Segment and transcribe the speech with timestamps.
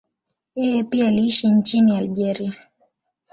[0.55, 2.53] Yeye pia aliishi nchini Algeria.